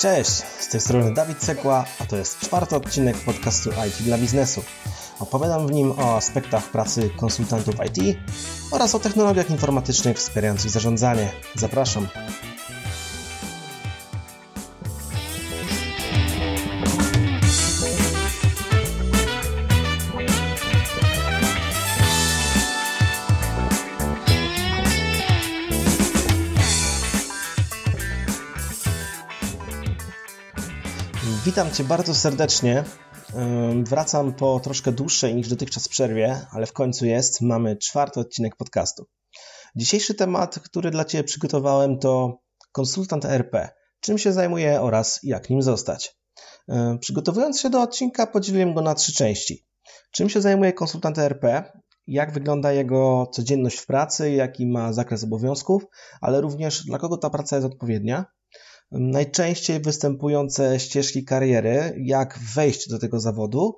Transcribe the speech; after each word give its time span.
Cześć, 0.00 0.30
z 0.60 0.68
tej 0.68 0.80
strony 0.80 1.14
Dawid 1.14 1.38
Cekła, 1.38 1.84
a 1.98 2.06
to 2.06 2.16
jest 2.16 2.38
czwarty 2.38 2.76
odcinek 2.76 3.16
podcastu 3.16 3.70
IT 3.88 4.02
dla 4.02 4.18
biznesu. 4.18 4.62
Opowiadam 5.18 5.66
w 5.66 5.72
nim 5.72 5.90
o 5.90 6.16
aspektach 6.16 6.64
pracy 6.64 7.10
konsultantów 7.16 7.74
IT 7.86 8.18
oraz 8.70 8.94
o 8.94 9.00
technologiach 9.00 9.50
informatycznych 9.50 10.16
wspierających 10.16 10.70
zarządzanie. 10.70 11.28
Zapraszam. 11.54 12.08
Witam 31.44 31.70
Cię 31.70 31.84
bardzo 31.84 32.14
serdecznie. 32.14 32.84
Wracam 33.84 34.32
po 34.32 34.60
troszkę 34.60 34.92
dłuższej 34.92 35.34
niż 35.34 35.48
dotychczas 35.48 35.88
przerwie, 35.88 36.46
ale 36.50 36.66
w 36.66 36.72
końcu 36.72 37.06
jest. 37.06 37.40
Mamy 37.40 37.76
czwarty 37.76 38.20
odcinek 38.20 38.56
podcastu. 38.56 39.06
Dzisiejszy 39.76 40.14
temat, 40.14 40.58
który 40.58 40.90
dla 40.90 41.04
Ciebie 41.04 41.24
przygotowałem, 41.24 41.98
to 41.98 42.40
konsultant 42.72 43.24
RP. 43.24 43.68
Czym 44.00 44.18
się 44.18 44.32
zajmuje 44.32 44.80
oraz 44.80 45.20
jak 45.22 45.50
nim 45.50 45.62
zostać. 45.62 46.16
Przygotowując 47.00 47.60
się 47.60 47.70
do 47.70 47.82
odcinka, 47.82 48.26
podzieliłem 48.26 48.74
go 48.74 48.82
na 48.82 48.94
trzy 48.94 49.12
części. 49.12 49.66
Czym 50.12 50.28
się 50.28 50.40
zajmuje 50.40 50.72
konsultant 50.72 51.18
RP? 51.18 51.72
Jak 52.06 52.32
wygląda 52.32 52.72
jego 52.72 53.26
codzienność 53.32 53.78
w 53.78 53.86
pracy, 53.86 54.30
jaki 54.30 54.66
ma 54.66 54.92
zakres 54.92 55.24
obowiązków, 55.24 55.82
ale 56.20 56.40
również 56.40 56.84
dla 56.84 56.98
kogo 56.98 57.16
ta 57.16 57.30
praca 57.30 57.56
jest 57.56 57.66
odpowiednia 57.66 58.24
najczęściej 58.90 59.80
występujące 59.80 60.80
ścieżki 60.80 61.24
kariery, 61.24 61.94
jak 62.04 62.38
wejść 62.54 62.88
do 62.88 62.98
tego 62.98 63.20
zawodu 63.20 63.76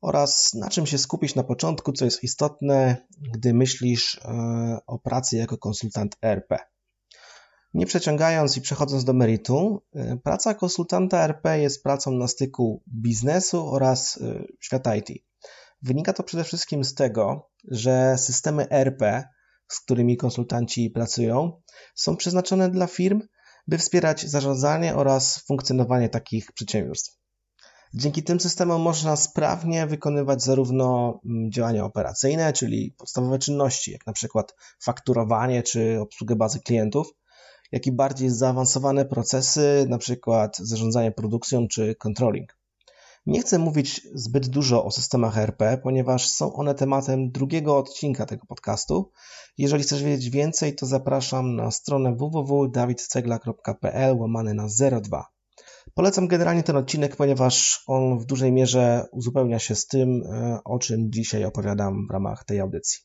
oraz 0.00 0.54
na 0.54 0.68
czym 0.68 0.86
się 0.86 0.98
skupić 0.98 1.34
na 1.34 1.44
początku, 1.44 1.92
co 1.92 2.04
jest 2.04 2.24
istotne, 2.24 2.96
gdy 3.32 3.54
myślisz 3.54 4.20
e, 4.24 4.78
o 4.86 4.98
pracy 4.98 5.36
jako 5.36 5.58
konsultant 5.58 6.16
RP. 6.22 6.58
Nie 7.74 7.86
przeciągając 7.86 8.56
i 8.56 8.60
przechodząc 8.60 9.04
do 9.04 9.12
meritum, 9.12 9.78
e, 9.94 10.16
praca 10.16 10.54
konsultanta 10.54 11.24
RP 11.24 11.60
jest 11.60 11.82
pracą 11.82 12.12
na 12.12 12.28
styku 12.28 12.82
biznesu 12.88 13.68
oraz 13.68 14.18
e, 14.22 14.44
świata 14.60 14.96
IT. 14.96 15.08
Wynika 15.82 16.12
to 16.12 16.22
przede 16.22 16.44
wszystkim 16.44 16.84
z 16.84 16.94
tego, 16.94 17.50
że 17.70 18.18
systemy 18.18 18.70
RP, 18.70 19.24
z 19.68 19.80
którymi 19.80 20.16
konsultanci 20.16 20.90
pracują, 20.90 21.62
są 21.94 22.16
przeznaczone 22.16 22.70
dla 22.70 22.86
firm, 22.86 23.20
by 23.66 23.78
wspierać 23.78 24.26
zarządzanie 24.26 24.94
oraz 24.96 25.38
funkcjonowanie 25.38 26.08
takich 26.08 26.52
przedsiębiorstw. 26.52 27.18
Dzięki 27.94 28.22
tym 28.22 28.40
systemom 28.40 28.82
można 28.82 29.16
sprawnie 29.16 29.86
wykonywać 29.86 30.42
zarówno 30.42 31.20
mm, 31.24 31.50
działania 31.52 31.84
operacyjne, 31.84 32.52
czyli 32.52 32.94
podstawowe 32.98 33.38
czynności, 33.38 33.92
jak 33.92 34.06
na 34.06 34.12
przykład 34.12 34.54
fakturowanie 34.82 35.62
czy 35.62 36.00
obsługę 36.00 36.36
bazy 36.36 36.60
klientów, 36.60 37.14
jak 37.72 37.86
i 37.86 37.92
bardziej 37.92 38.30
zaawansowane 38.30 39.04
procesy, 39.04 39.86
na 39.88 39.98
przykład 39.98 40.56
zarządzanie 40.58 41.12
produkcją 41.12 41.68
czy 41.68 41.94
controlling. 41.94 42.63
Nie 43.26 43.40
chcę 43.40 43.58
mówić 43.58 44.00
zbyt 44.14 44.48
dużo 44.48 44.84
o 44.84 44.90
systemach 44.90 45.38
ERP, 45.38 45.62
ponieważ 45.82 46.28
są 46.28 46.52
one 46.52 46.74
tematem 46.74 47.30
drugiego 47.30 47.78
odcinka 47.78 48.26
tego 48.26 48.46
podcastu. 48.46 49.10
Jeżeli 49.58 49.82
chcesz 49.82 50.02
wiedzieć 50.02 50.30
więcej, 50.30 50.74
to 50.74 50.86
zapraszam 50.86 51.56
na 51.56 51.70
stronę 51.70 52.16
www.dawidcegla.pl 52.16 54.16
łamane 54.16 54.54
na 54.54 54.66
02. 55.02 55.26
Polecam 55.94 56.28
generalnie 56.28 56.62
ten 56.62 56.76
odcinek, 56.76 57.16
ponieważ 57.16 57.82
on 57.86 58.18
w 58.18 58.24
dużej 58.24 58.52
mierze 58.52 59.06
uzupełnia 59.12 59.58
się 59.58 59.74
z 59.74 59.86
tym, 59.86 60.22
e, 60.22 60.58
o 60.64 60.78
czym 60.78 61.12
dzisiaj 61.12 61.44
opowiadam 61.44 62.06
w 62.08 62.12
ramach 62.12 62.44
tej 62.44 62.60
audycji. 62.60 63.00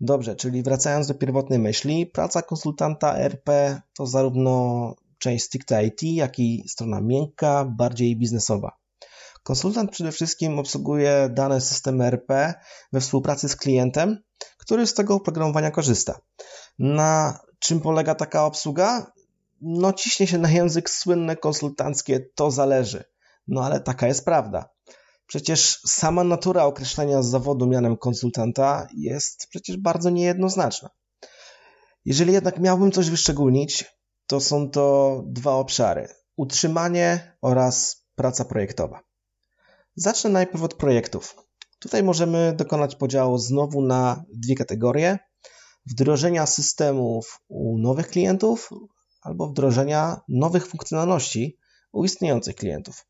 Dobrze, 0.00 0.36
czyli 0.36 0.62
wracając 0.62 1.06
do 1.06 1.14
pierwotnej 1.14 1.58
myśli, 1.58 2.06
praca 2.06 2.42
konsultanta 2.42 3.18
RP 3.18 3.80
to 3.96 4.06
zarówno 4.06 4.94
część 5.18 5.44
stricte 5.44 5.86
IT, 5.86 6.02
jak 6.02 6.38
i 6.38 6.64
strona 6.68 7.00
miękka, 7.00 7.64
bardziej 7.64 8.16
biznesowa. 8.16 8.81
Konsultant 9.42 9.90
przede 9.90 10.12
wszystkim 10.12 10.58
obsługuje 10.58 11.28
dane 11.32 11.60
systemy 11.60 12.04
RP 12.04 12.54
we 12.92 13.00
współpracy 13.00 13.48
z 13.48 13.56
klientem, 13.56 14.22
który 14.58 14.86
z 14.86 14.94
tego 14.94 15.14
oprogramowania 15.14 15.70
korzysta. 15.70 16.20
Na 16.78 17.40
czym 17.58 17.80
polega 17.80 18.14
taka 18.14 18.44
obsługa? 18.44 19.12
No 19.60 19.92
ciśnie 19.92 20.26
się 20.26 20.38
na 20.38 20.50
język 20.50 20.90
słynne 20.90 21.36
konsultanckie, 21.36 22.20
to 22.34 22.50
zależy. 22.50 23.04
No 23.48 23.64
ale 23.64 23.80
taka 23.80 24.06
jest 24.06 24.24
prawda. 24.24 24.68
Przecież 25.26 25.80
sama 25.86 26.24
natura 26.24 26.64
określenia 26.64 27.22
zawodu 27.22 27.66
mianem 27.66 27.96
konsultanta 27.96 28.86
jest 28.94 29.46
przecież 29.50 29.76
bardzo 29.76 30.10
niejednoznaczna. 30.10 30.90
Jeżeli 32.04 32.32
jednak 32.32 32.58
miałbym 32.58 32.92
coś 32.92 33.10
wyszczególnić, 33.10 33.84
to 34.26 34.40
są 34.40 34.70
to 34.70 35.22
dwa 35.26 35.52
obszary: 35.52 36.08
utrzymanie 36.36 37.36
oraz 37.42 38.04
praca 38.14 38.44
projektowa. 38.44 39.00
Zacznę 39.96 40.30
najpierw 40.30 40.62
od 40.62 40.74
projektów. 40.74 41.36
Tutaj 41.78 42.02
możemy 42.02 42.54
dokonać 42.56 42.96
podziału 42.96 43.38
znowu 43.38 43.82
na 43.82 44.24
dwie 44.34 44.54
kategorie: 44.54 45.18
wdrożenia 45.86 46.46
systemów 46.46 47.40
u 47.48 47.78
nowych 47.78 48.08
klientów 48.08 48.70
albo 49.22 49.48
wdrożenia 49.48 50.20
nowych 50.28 50.66
funkcjonalności 50.66 51.58
u 51.92 52.04
istniejących 52.04 52.56
klientów. 52.56 53.06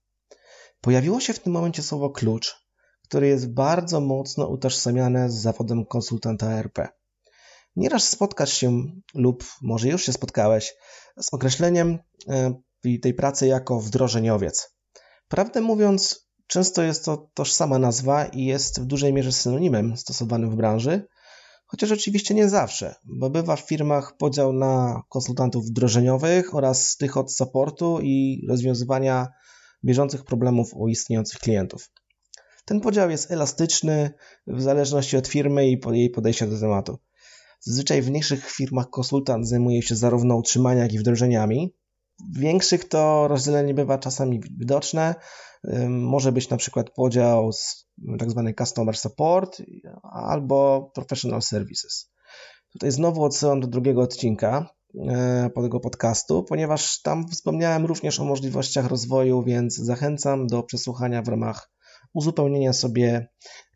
Pojawiło 0.81 1.21
się 1.21 1.33
w 1.33 1.39
tym 1.39 1.53
momencie 1.53 1.83
słowo 1.83 2.11
klucz, 2.11 2.57
które 3.03 3.29
jest 3.29 3.53
bardzo 3.53 4.01
mocno 4.01 4.49
utożsamiane 4.49 5.31
z 5.31 5.35
zawodem 5.35 5.87
konsultanta 5.87 6.53
ERP. 6.53 6.89
Nieraz 7.77 8.09
spotkasz 8.09 8.53
się, 8.53 8.83
lub 9.15 9.45
może 9.63 9.89
już 9.89 10.05
się 10.05 10.13
spotkałeś, 10.13 10.75
z 11.21 11.35
określeniem 11.35 11.99
e, 12.29 12.55
tej 13.03 13.15
pracy 13.15 13.47
jako 13.47 13.81
wdrożeniowiec. 13.81 14.77
Prawdę 15.29 15.61
mówiąc, 15.61 16.29
Często 16.53 16.83
jest 16.83 17.05
to 17.05 17.31
tożsama 17.35 17.79
nazwa 17.79 18.25
i 18.25 18.45
jest 18.45 18.81
w 18.81 18.85
dużej 18.85 19.13
mierze 19.13 19.33
synonimem 19.33 19.97
stosowanym 19.97 20.51
w 20.51 20.57
branży, 20.57 21.07
chociaż 21.67 21.93
oczywiście 21.93 22.35
nie 22.35 22.49
zawsze, 22.49 22.95
bo 23.05 23.31
bywa 23.31 23.57
w 23.57 23.61
firmach 23.61 24.17
podział 24.17 24.53
na 24.53 25.03
konsultantów 25.09 25.67
wdrożeniowych 25.67 26.55
oraz 26.55 26.97
tych 26.97 27.17
od 27.17 27.33
supportu 27.33 27.99
i 28.03 28.47
rozwiązywania 28.49 29.29
bieżących 29.85 30.25
problemów 30.25 30.75
u 30.75 30.89
istniejących 30.89 31.39
klientów. 31.41 31.91
Ten 32.65 32.81
podział 32.81 33.11
jest 33.11 33.31
elastyczny 33.31 34.11
w 34.47 34.63
zależności 34.63 35.17
od 35.17 35.29
firmy 35.29 35.69
i 35.69 35.81
jej 35.93 36.11
podejścia 36.11 36.47
do 36.47 36.61
tematu. 36.61 36.99
Zazwyczaj 37.61 38.03
w 38.03 38.11
mniejszych 38.11 38.51
firmach 38.51 38.91
konsultant 38.91 39.49
zajmuje 39.49 39.83
się 39.83 39.97
zarówno 39.97 40.37
utrzymaniem, 40.37 40.83
jak 40.83 40.93
i 40.93 40.99
wdrożeniami. 40.99 41.75
Większych 42.31 42.89
to 42.89 43.29
rozdzielenie 43.29 43.75
bywa 43.75 43.99
czasami 43.99 44.41
widoczne, 44.41 45.15
może 45.89 46.33
być 46.33 46.49
na 46.49 46.57
przykład 46.57 46.91
podział 46.91 47.53
z 47.53 47.89
tak 48.19 48.31
zwany 48.31 48.55
customer 48.55 48.97
support 48.97 49.63
albo 50.03 50.91
professional 50.95 51.43
services. 51.43 52.13
Tutaj 52.73 52.91
znowu 52.91 53.25
odsyłam 53.25 53.61
do 53.61 53.67
drugiego 53.67 54.03
odcinka 54.03 54.71
e, 55.09 55.51
tego 55.55 55.81
podcastu, 55.81 56.43
ponieważ 56.43 57.03
tam 57.03 57.29
wspomniałem 57.29 57.87
również 57.87 58.21
o 58.21 58.25
możliwościach 58.25 58.87
rozwoju, 58.87 59.43
więc 59.43 59.77
zachęcam 59.77 60.47
do 60.47 60.63
przesłuchania 60.63 61.23
w 61.23 61.29
ramach 61.29 61.71
uzupełnienia 62.15 62.73
sobie 62.73 63.29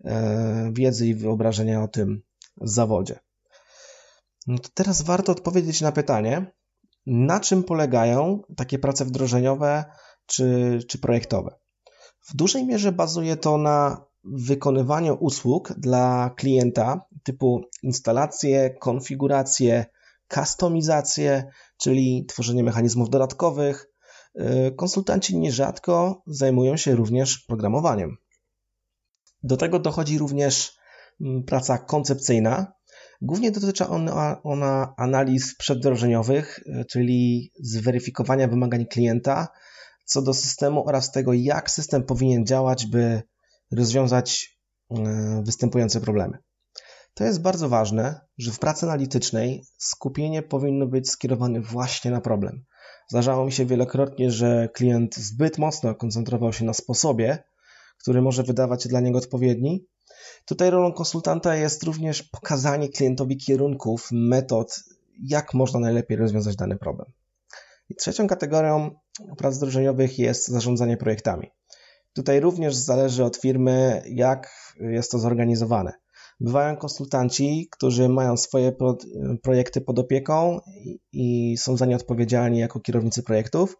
e, 0.04 0.70
wiedzy 0.72 1.06
i 1.06 1.14
wyobrażenia 1.14 1.82
o 1.82 1.88
tym 1.88 2.22
zawodzie. 2.60 3.18
No 4.46 4.58
teraz 4.74 5.02
warto 5.02 5.32
odpowiedzieć 5.32 5.80
na 5.80 5.92
pytanie, 5.92 6.52
na 7.06 7.40
czym 7.40 7.64
polegają 7.64 8.42
takie 8.56 8.78
prace 8.78 9.04
wdrożeniowe 9.04 9.84
czy, 10.26 10.78
czy 10.88 10.98
projektowe. 10.98 11.58
W 12.28 12.36
dużej 12.36 12.66
mierze 12.66 12.92
bazuje 12.92 13.36
to 13.36 13.58
na 13.58 14.06
wykonywaniu 14.24 15.14
usług 15.20 15.72
dla 15.78 16.30
klienta 16.36 17.06
typu 17.22 17.60
instalacje, 17.82 18.70
konfiguracje, 18.70 19.86
kustomizacje, 20.28 21.50
czyli 21.78 22.26
tworzenie 22.28 22.64
mechanizmów 22.64 23.10
dodatkowych. 23.10 23.86
Y, 24.40 24.74
konsultanci 24.76 25.38
nierzadko 25.38 26.22
zajmują 26.26 26.76
się 26.76 26.94
również 26.94 27.38
programowaniem. 27.38 28.16
Do 29.42 29.56
tego 29.56 29.78
dochodzi 29.78 30.18
również 30.18 30.78
mm, 31.20 31.44
praca 31.44 31.78
koncepcyjna. 31.78 32.72
Głównie 33.22 33.50
dotyczy 33.50 33.86
ona, 33.86 34.42
ona 34.42 34.94
analiz 34.96 35.56
przedwdrożeniowych, 35.56 36.58
y, 36.58 36.84
czyli 36.84 37.50
zweryfikowania 37.60 38.48
wymagań 38.48 38.86
klienta 38.86 39.48
co 40.04 40.22
do 40.22 40.34
systemu 40.34 40.88
oraz 40.88 41.12
tego, 41.12 41.32
jak 41.32 41.70
system 41.70 42.02
powinien 42.02 42.46
działać, 42.46 42.86
by 42.86 43.22
rozwiązać 43.72 44.58
e, 44.90 45.42
występujące 45.46 46.00
problemy. 46.00 46.38
To 47.14 47.24
jest 47.24 47.42
bardzo 47.42 47.68
ważne, 47.68 48.20
że 48.38 48.52
w 48.52 48.58
pracy 48.58 48.86
analitycznej 48.86 49.64
skupienie 49.78 50.42
powinno 50.42 50.86
być 50.86 51.10
skierowane 51.10 51.60
właśnie 51.60 52.10
na 52.10 52.20
problem, 52.20 52.64
Zdarzało 53.08 53.44
mi 53.44 53.52
się 53.52 53.66
wielokrotnie, 53.66 54.30
że 54.30 54.68
klient 54.74 55.16
zbyt 55.16 55.58
mocno 55.58 55.94
koncentrował 55.94 56.52
się 56.52 56.64
na 56.64 56.72
sposobie, 56.72 57.38
który 57.98 58.22
może 58.22 58.42
wydawać 58.42 58.82
się 58.82 58.88
dla 58.88 59.00
niego 59.00 59.18
odpowiedni. 59.18 59.86
Tutaj 60.44 60.70
rolą 60.70 60.92
konsultanta 60.92 61.56
jest 61.56 61.82
również 61.82 62.22
pokazanie 62.22 62.88
klientowi 62.88 63.36
kierunków, 63.36 64.08
metod, 64.12 64.80
jak 65.22 65.54
można 65.54 65.80
najlepiej 65.80 66.16
rozwiązać 66.16 66.56
dany 66.56 66.76
problem. 66.76 67.12
I 67.88 67.94
trzecią 67.94 68.26
kategorią 68.26 68.90
prac 69.36 69.56
wdrożeniowych 69.56 70.18
jest 70.18 70.48
zarządzanie 70.48 70.96
projektami. 70.96 71.50
Tutaj 72.12 72.40
również 72.40 72.74
zależy 72.74 73.24
od 73.24 73.36
firmy, 73.36 74.02
jak 74.06 74.50
jest 74.80 75.10
to 75.10 75.18
zorganizowane. 75.18 75.92
Bywają 76.40 76.76
konsultanci, 76.76 77.68
którzy 77.70 78.08
mają 78.08 78.36
swoje 78.36 78.72
pro, 78.72 78.96
projekty 79.42 79.80
pod 79.80 79.98
opieką 79.98 80.60
i, 81.12 81.56
są 81.56 81.76
za 81.76 81.86
nie 81.86 81.96
odpowiedzialni 81.96 82.58
jako 82.58 82.80
kierownicy 82.80 83.22
projektów, 83.22 83.76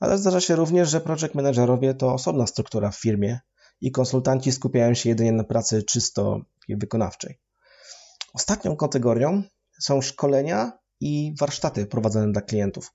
ale 0.00 0.18
zdarza 0.18 0.40
się 0.40 0.56
również, 0.56 0.90
że 0.90 1.00
project 1.00 1.34
managerowie 1.34 1.94
to 1.94 2.12
osobna 2.12 2.46
struktura 2.46 2.90
w 2.90 3.00
firmie 3.00 3.40
i 3.82 3.90
konsultanci 3.90 4.52
skupiają 4.52 4.94
się 4.94 5.08
jedynie 5.08 5.32
na 5.32 5.44
pracy 5.44 5.82
czysto 5.82 6.40
wykonawczej. 6.68 7.40
Ostatnią 8.34 8.76
kategorią 8.76 9.42
są 9.80 10.00
szkolenia 10.00 10.72
i 11.00 11.34
warsztaty 11.40 11.86
prowadzone 11.86 12.32
dla 12.32 12.42
klientów. 12.42 12.92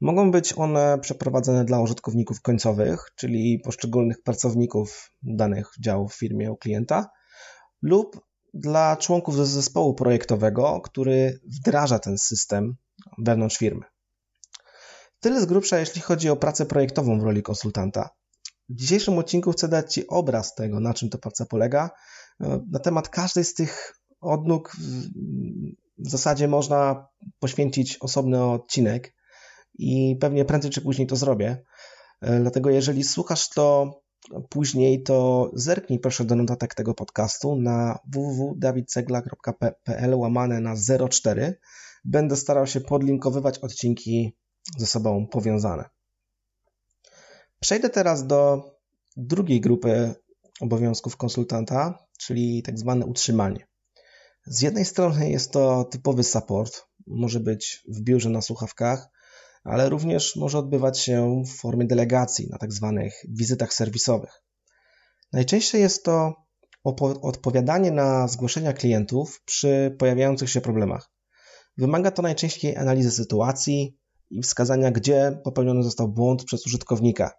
Mogą 0.00 0.30
być 0.30 0.52
one 0.56 0.98
przeprowadzane 1.00 1.64
dla 1.64 1.80
użytkowników 1.80 2.40
końcowych, 2.40 3.12
czyli 3.16 3.60
poszczególnych 3.64 4.22
pracowników 4.22 5.12
danych 5.22 5.70
działów 5.80 6.14
w 6.14 6.18
firmie 6.18 6.52
u 6.52 6.56
klienta, 6.56 7.10
lub 7.82 8.20
dla 8.54 8.96
członków 8.96 9.36
zespołu 9.36 9.94
projektowego, 9.94 10.80
który 10.80 11.40
wdraża 11.60 11.98
ten 11.98 12.18
system 12.18 12.76
wewnątrz 13.18 13.56
firmy. 13.56 13.84
Tyle 15.20 15.40
z 15.40 15.46
grubsza, 15.46 15.78
jeśli 15.78 16.00
chodzi 16.00 16.30
o 16.30 16.36
pracę 16.36 16.66
projektową 16.66 17.20
w 17.20 17.22
roli 17.22 17.42
konsultanta. 17.42 18.10
W 18.68 18.74
dzisiejszym 18.74 19.18
odcinku 19.18 19.52
chcę 19.52 19.68
dać 19.68 19.94
Ci 19.94 20.06
obraz 20.06 20.54
tego, 20.54 20.80
na 20.80 20.94
czym 20.94 21.10
ta 21.10 21.18
praca 21.18 21.46
polega. 21.46 21.90
Na 22.70 22.78
temat 22.78 23.08
każdej 23.08 23.44
z 23.44 23.54
tych 23.54 23.94
odnóg 24.20 24.76
w 25.98 26.10
zasadzie 26.10 26.48
można 26.48 27.08
poświęcić 27.38 27.98
osobny 27.98 28.44
odcinek 28.44 29.14
i 29.78 30.16
pewnie 30.20 30.44
prędzej 30.44 30.70
czy 30.70 30.80
później 30.80 31.06
to 31.06 31.16
zrobię. 31.16 31.62
Dlatego 32.20 32.70
jeżeli 32.70 33.04
słuchasz 33.04 33.48
to 33.48 33.92
później, 34.48 35.02
to 35.02 35.50
zerknij 35.54 35.98
proszę 35.98 36.24
do 36.24 36.36
notatek 36.36 36.74
tego 36.74 36.94
podcastu 36.94 37.56
na 37.56 37.98
www.davidcegla.pl 38.12 40.14
łamane 40.14 40.60
na 40.60 40.74
04. 41.10 41.58
Będę 42.04 42.36
starał 42.36 42.66
się 42.66 42.80
podlinkowywać 42.80 43.58
odcinki 43.58 44.36
ze 44.78 44.86
sobą 44.86 45.26
powiązane. 45.26 45.84
Przejdę 47.60 47.90
teraz 47.90 48.26
do 48.26 48.70
drugiej 49.16 49.60
grupy 49.60 50.14
obowiązków 50.60 51.16
konsultanta, 51.16 52.06
czyli 52.18 52.62
tak 52.62 52.78
zwane 52.78 53.06
utrzymanie. 53.06 53.66
Z 54.46 54.62
jednej 54.62 54.84
strony 54.84 55.30
jest 55.30 55.52
to 55.52 55.84
typowy 55.84 56.24
support, 56.24 56.82
może 57.06 57.40
być 57.40 57.82
w 57.88 58.00
biurze 58.00 58.30
na 58.30 58.42
słuchawkach, 58.42 59.08
ale 59.64 59.88
również 59.88 60.36
może 60.36 60.58
odbywać 60.58 60.98
się 60.98 61.42
w 61.46 61.60
formie 61.60 61.86
delegacji 61.86 62.48
na 62.50 62.58
tak 62.58 62.72
zwanych 62.72 63.14
wizytach 63.28 63.74
serwisowych. 63.74 64.42
Najczęściej 65.32 65.80
jest 65.80 66.04
to 66.04 66.34
odpowiadanie 67.22 67.90
na 67.90 68.28
zgłoszenia 68.28 68.72
klientów 68.72 69.42
przy 69.44 69.96
pojawiających 69.98 70.50
się 70.50 70.60
problemach. 70.60 71.10
Wymaga 71.76 72.10
to 72.10 72.22
najczęściej 72.22 72.76
analizy 72.76 73.10
sytuacji 73.10 73.98
i 74.30 74.42
wskazania, 74.42 74.90
gdzie 74.90 75.40
popełniony 75.44 75.82
został 75.82 76.08
błąd 76.08 76.44
przez 76.44 76.66
użytkownika. 76.66 77.32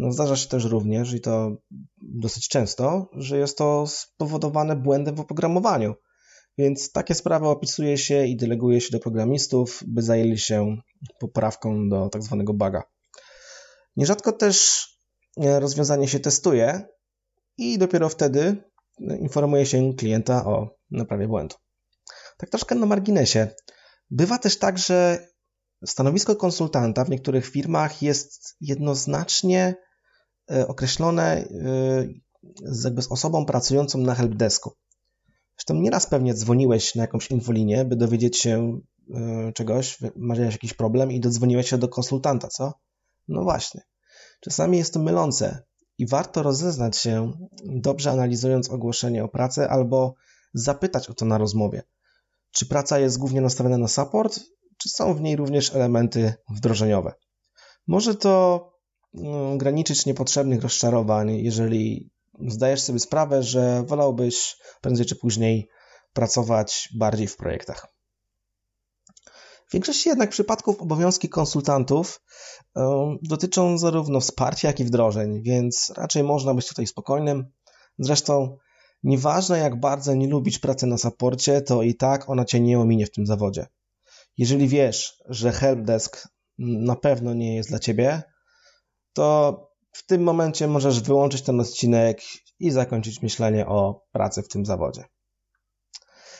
No, 0.00 0.12
zdarza 0.12 0.36
się 0.36 0.48
też 0.48 0.64
również, 0.64 1.12
i 1.12 1.20
to 1.20 1.56
dosyć 2.02 2.48
często, 2.48 3.10
że 3.12 3.38
jest 3.38 3.58
to 3.58 3.86
spowodowane 3.86 4.76
błędem 4.76 5.14
w 5.14 5.20
oprogramowaniu. 5.20 5.94
Więc 6.58 6.92
takie 6.92 7.14
sprawy 7.14 7.48
opisuje 7.48 7.98
się 7.98 8.26
i 8.26 8.36
deleguje 8.36 8.80
się 8.80 8.88
do 8.92 9.00
programistów, 9.00 9.82
by 9.86 10.02
zajęli 10.02 10.38
się 10.38 10.76
poprawką 11.18 11.88
do 11.88 12.08
tak 12.08 12.22
zwanego 12.22 12.54
buga. 12.54 12.82
Nierzadko 13.96 14.32
też 14.32 14.86
e, 15.42 15.60
rozwiązanie 15.60 16.08
się 16.08 16.20
testuje 16.20 16.86
i 17.58 17.78
dopiero 17.78 18.08
wtedy 18.08 18.56
informuje 19.20 19.66
się 19.66 19.94
klienta 19.94 20.44
o 20.44 20.76
naprawie 20.90 21.28
błędu. 21.28 21.56
Tak 22.38 22.50
troszkę 22.50 22.74
na 22.74 22.86
marginesie. 22.86 23.48
Bywa 24.10 24.38
też 24.38 24.58
tak, 24.58 24.78
że 24.78 25.26
stanowisko 25.84 26.36
konsultanta 26.36 27.04
w 27.04 27.10
niektórych 27.10 27.46
firmach 27.46 28.02
jest 28.02 28.56
jednoznacznie 28.60 29.74
e, 29.74 29.89
określone 30.66 31.24
e, 31.24 31.44
jakby 32.84 33.02
z 33.02 33.12
osobą 33.12 33.46
pracującą 33.46 33.98
na 33.98 34.14
helpdesku. 34.14 34.72
Zresztą 35.56 35.74
nieraz 35.74 36.06
pewnie 36.06 36.34
dzwoniłeś 36.34 36.94
na 36.94 37.02
jakąś 37.02 37.30
infolinię, 37.30 37.84
by 37.84 37.96
dowiedzieć 37.96 38.38
się 38.38 38.80
yy, 39.08 39.52
czegoś, 39.52 39.98
masz 40.16 40.38
jakiś 40.38 40.74
problem 40.74 41.12
i 41.12 41.20
dodzwoniłeś 41.20 41.70
się 41.70 41.78
do 41.78 41.88
konsultanta, 41.88 42.48
co? 42.48 42.72
No 43.28 43.42
właśnie. 43.42 43.80
Czasami 44.40 44.78
jest 44.78 44.94
to 44.94 45.00
mylące 45.00 45.62
i 45.98 46.06
warto 46.06 46.42
rozeznać 46.42 46.96
się, 46.96 47.32
dobrze 47.64 48.10
analizując 48.10 48.70
ogłoszenie 48.70 49.24
o 49.24 49.28
pracę 49.28 49.68
albo 49.68 50.14
zapytać 50.54 51.10
o 51.10 51.14
to 51.14 51.24
na 51.24 51.38
rozmowie. 51.38 51.82
Czy 52.50 52.66
praca 52.66 52.98
jest 52.98 53.18
głównie 53.18 53.40
nastawiona 53.40 53.78
na 53.78 53.88
support, 53.88 54.40
czy 54.76 54.88
są 54.88 55.14
w 55.14 55.20
niej 55.20 55.36
również 55.36 55.74
elementy 55.74 56.34
wdrożeniowe? 56.50 57.14
Może 57.86 58.14
to 58.14 58.69
no, 59.12 59.56
graniczyć 59.56 60.06
niepotrzebnych 60.06 60.62
rozczarowań, 60.62 61.36
jeżeli 61.36 62.10
zdajesz 62.48 62.80
sobie 62.80 62.98
sprawę, 62.98 63.42
że 63.42 63.82
wolałbyś 63.86 64.56
prędzej 64.80 65.06
czy 65.06 65.16
później 65.16 65.68
pracować 66.12 66.88
bardziej 66.94 67.26
w 67.26 67.36
projektach. 67.36 67.86
W 69.68 69.72
większości 69.72 70.08
jednak 70.08 70.30
przypadków 70.30 70.82
obowiązki 70.82 71.28
konsultantów 71.28 72.22
dotyczą 73.22 73.78
zarówno 73.78 74.20
wsparcia, 74.20 74.68
jak 74.68 74.80
i 74.80 74.84
wdrożeń, 74.84 75.42
więc 75.42 75.92
raczej 75.96 76.22
można 76.22 76.54
być 76.54 76.68
tutaj 76.68 76.86
spokojnym. 76.86 77.52
Zresztą, 77.98 78.56
nieważne 79.02 79.58
jak 79.58 79.80
bardzo 79.80 80.14
nie 80.14 80.28
lubisz 80.28 80.58
pracy 80.58 80.86
na 80.86 80.98
saporcie, 80.98 81.60
to 81.60 81.82
i 81.82 81.94
tak 81.94 82.30
ona 82.30 82.44
cię 82.44 82.60
nie 82.60 82.80
ominie 82.80 83.06
w 83.06 83.10
tym 83.10 83.26
zawodzie. 83.26 83.66
Jeżeli 84.38 84.68
wiesz, 84.68 85.22
że 85.28 85.52
helpdesk 85.52 86.28
na 86.58 86.96
pewno 86.96 87.34
nie 87.34 87.56
jest 87.56 87.68
dla 87.68 87.78
ciebie, 87.78 88.22
to 89.12 89.56
w 89.92 90.06
tym 90.06 90.22
momencie 90.22 90.66
możesz 90.66 91.00
wyłączyć 91.00 91.42
ten 91.42 91.60
odcinek 91.60 92.20
i 92.58 92.70
zakończyć 92.70 93.22
myślenie 93.22 93.66
o 93.66 94.06
pracy 94.12 94.42
w 94.42 94.48
tym 94.48 94.66
zawodzie. 94.66 95.04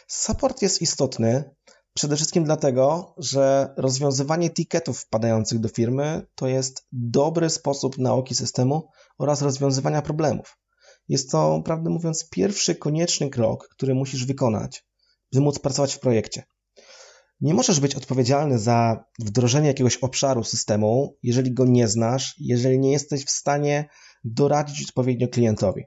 Support 0.09 0.63
jest 0.63 0.83
istotny 0.83 1.55
przede 1.95 2.17
wszystkim 2.17 2.45
dlatego, 2.45 3.15
że 3.19 3.75
rozwiązywanie 3.77 4.51
ticketów 4.51 5.01
wpadających 5.01 5.61
do 5.61 5.69
firmy 5.69 6.27
to 6.35 6.47
jest 6.47 6.87
dobry 6.93 7.51
sposób 7.51 7.99
nauki 7.99 8.35
systemu 8.35 8.89
oraz 9.19 9.43
rozwiązywania 9.43 10.03
problemów. 10.03 10.57
Jest 11.09 11.31
to, 11.31 11.63
prawdę 11.65 11.91
mówiąc, 11.91 12.29
pierwszy 12.31 12.75
konieczny 12.75 13.31
krok, 13.31 13.69
który 13.69 13.95
musisz 13.95 14.27
wykonać, 14.27 14.85
by 15.33 15.41
móc 15.41 15.59
pracować 15.59 15.95
w 15.95 16.01
projekcie. 16.01 16.43
Nie 17.41 17.55
możesz 17.55 17.81
być 17.81 17.95
odpowiedzialny 17.95 18.59
za 18.59 19.05
wdrożenie 19.19 19.69
jakiegoś 19.69 19.97
obszaru 19.97 20.45
systemu, 20.45 21.17
jeżeli 21.23 21.55
go 21.55 21.65
nie 21.65 21.89
znasz, 21.89 22.35
jeżeli 22.39 22.79
nie 22.79 22.93
jesteś 22.93 23.25
w 23.25 23.31
stanie 23.31 23.89
doradzić 24.25 24.89
odpowiednio 24.89 25.29
klientowi. 25.29 25.85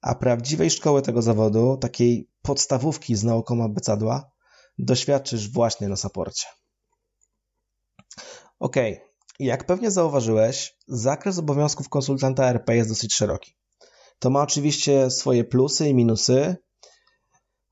A 0.00 0.14
prawdziwej 0.14 0.70
szkoły 0.70 1.02
tego 1.02 1.22
zawodu, 1.22 1.76
takiej 1.76 2.30
podstawówki 2.42 3.16
z 3.16 3.24
nauką 3.24 3.64
abecadła, 3.64 4.30
doświadczysz 4.78 5.50
właśnie 5.50 5.88
na 5.88 5.96
saporcie. 5.96 6.46
Ok, 8.58 8.76
jak 9.38 9.66
pewnie 9.66 9.90
zauważyłeś, 9.90 10.76
zakres 10.88 11.38
obowiązków 11.38 11.88
konsultanta 11.88 12.48
RP 12.48 12.76
jest 12.76 12.90
dosyć 12.90 13.14
szeroki. 13.14 13.56
To 14.18 14.30
ma 14.30 14.42
oczywiście 14.42 15.10
swoje 15.10 15.44
plusy 15.44 15.88
i 15.88 15.94
minusy, 15.94 16.56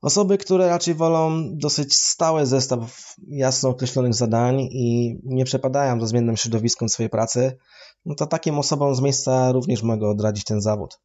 Osoby, 0.03 0.37
które 0.37 0.67
raczej 0.67 0.93
wolą 0.93 1.43
dosyć 1.57 1.95
stały 1.95 2.45
zestaw 2.45 3.15
jasno 3.27 3.69
określonych 3.69 4.13
zadań 4.13 4.59
i 4.59 5.19
nie 5.23 5.45
przepadają 5.45 5.99
za 5.99 6.07
zmiennym 6.07 6.37
środowiskom 6.37 6.89
swojej 6.89 7.09
pracy, 7.09 7.57
no 8.05 8.15
to 8.15 8.25
takim 8.25 8.59
osobom 8.59 8.95
z 8.95 9.01
miejsca 9.01 9.51
również 9.51 9.83
mogę 9.83 10.07
odradzić 10.07 10.43
ten 10.43 10.61
zawód. 10.61 10.99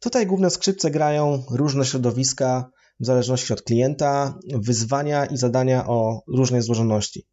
Tutaj 0.00 0.26
główne 0.26 0.50
skrzypce 0.50 0.90
grają 0.90 1.42
różne 1.50 1.84
środowiska 1.84 2.70
w 3.00 3.06
zależności 3.06 3.52
od 3.52 3.62
klienta, 3.62 4.38
wyzwania 4.54 5.26
i 5.26 5.36
zadania 5.36 5.86
o 5.86 6.22
różnej 6.28 6.62
złożoności. 6.62 7.26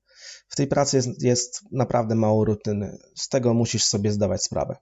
W 0.49 0.55
tej 0.55 0.67
pracy 0.67 0.97
jest, 0.97 1.23
jest 1.23 1.61
naprawdę 1.71 2.15
mało 2.15 2.45
rutyny, 2.45 2.97
z 3.15 3.29
tego 3.29 3.53
musisz 3.53 3.83
sobie 3.83 4.11
zdawać 4.11 4.43
sprawę. 4.43 4.77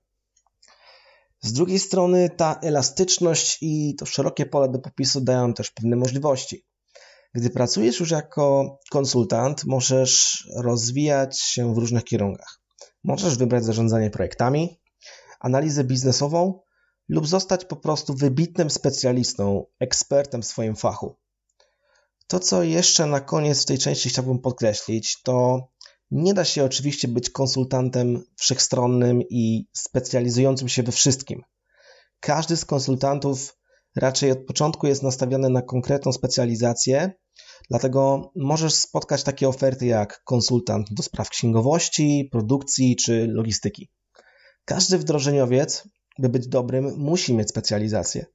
Z 1.41 1.53
drugiej 1.53 1.79
strony 1.79 2.29
ta 2.29 2.60
elastyczność 2.63 3.58
i 3.62 3.96
to 3.96 4.05
szerokie 4.05 4.46
pole 4.46 4.69
do 4.69 4.79
popisu 4.79 5.22
dają 5.22 5.53
też 5.53 5.72
pewne 5.72 5.96
możliwości. 5.96 6.65
Gdy 7.34 7.50
pracujesz 7.50 8.00
już 8.00 8.12
jako 8.12 8.77
konsultant, 8.89 9.65
możesz 9.65 10.43
rozwijać 10.58 11.39
się 11.39 11.74
w 11.74 11.77
różnych 11.77 12.03
kierunkach. 12.03 12.60
Możesz 13.03 13.38
wybrać 13.38 13.65
zarządzanie 13.65 14.10
projektami, 14.10 14.79
analizę 15.39 15.84
biznesową 15.84 16.60
lub 17.10 17.27
zostać 17.27 17.65
po 17.65 17.75
prostu 17.75 18.13
wybitnym 18.13 18.69
specjalistą, 18.69 19.65
ekspertem 19.79 20.41
w 20.41 20.46
swoim 20.46 20.75
fachu. 20.75 21.15
To, 22.27 22.39
co 22.39 22.63
jeszcze 22.63 23.05
na 23.05 23.19
koniec 23.19 23.65
tej 23.65 23.77
części 23.77 24.10
chciałbym 24.10 24.39
podkreślić, 24.39 25.22
to 25.22 25.67
nie 26.12 26.34
da 26.34 26.46
się 26.46 26.63
oczywiście 26.63 27.08
być 27.08 27.30
konsultantem 27.30 28.24
wszechstronnym 28.36 29.22
i 29.30 29.68
specjalizującym 29.74 30.70
się 30.70 30.84
we 30.84 30.92
wszystkim. 30.92 31.42
Każdy 32.20 32.58
z 32.58 32.66
konsultantów 32.66 33.58
raczej 33.96 34.32
od 34.32 34.46
początku 34.46 34.88
jest 34.88 35.04
nastawiony 35.04 35.50
na 35.50 35.62
konkretną 35.62 36.12
specjalizację, 36.12 37.12
dlatego 37.70 38.32
możesz 38.36 38.74
spotkać 38.74 39.24
takie 39.24 39.50
oferty 39.50 39.86
jak 39.86 40.24
konsultant 40.24 40.88
do 40.94 41.04
spraw 41.04 41.30
księgowości, 41.30 42.30
produkcji 42.32 42.96
czy 42.96 43.28
logistyki. 43.28 43.89
Każdy 44.66 44.98
wdrożeniowiec, 44.98 45.88
by 46.20 46.30
być 46.30 46.48
dobrym, 46.48 46.94
musi 46.98 47.34
mieć 47.34 47.50
specjalizację. 47.50 48.25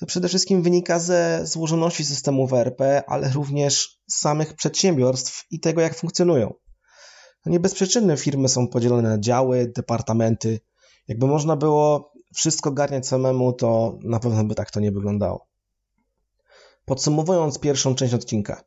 To 0.00 0.06
przede 0.06 0.28
wszystkim 0.28 0.62
wynika 0.62 0.98
ze 0.98 1.40
złożoności 1.44 2.04
systemu 2.04 2.56
ERP, 2.56 2.80
ale 3.06 3.28
również 3.32 4.00
samych 4.10 4.54
przedsiębiorstw 4.54 5.44
i 5.50 5.60
tego, 5.60 5.80
jak 5.80 5.94
funkcjonują. 5.94 6.54
No 7.46 7.52
nie 7.52 7.60
bez 7.60 7.74
przyczyny 7.74 8.16
firmy 8.16 8.48
są 8.48 8.68
podzielone 8.68 9.08
na 9.08 9.18
działy, 9.18 9.72
departamenty. 9.76 10.60
Jakby 11.08 11.26
można 11.26 11.56
było 11.56 12.12
wszystko 12.34 12.72
garniać 12.72 13.06
samemu, 13.06 13.52
to 13.52 13.98
na 14.02 14.20
pewno 14.20 14.44
by 14.44 14.54
tak 14.54 14.70
to 14.70 14.80
nie 14.80 14.92
wyglądało. 14.92 15.48
Podsumowując 16.84 17.58
pierwszą 17.58 17.94
część 17.94 18.14
odcinka. 18.14 18.64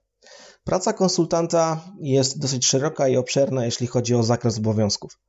Praca 0.63 0.93
konsultanta 0.93 1.81
jest 1.99 2.39
dosyć 2.39 2.65
szeroka 2.65 3.07
i 3.07 3.17
obszerna, 3.17 3.65
jeśli 3.65 3.87
chodzi 3.87 4.15
o 4.15 4.23
zakres 4.23 4.57
obowiązków. 4.57 5.19